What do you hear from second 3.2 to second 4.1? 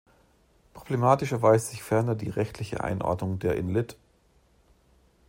der in lit.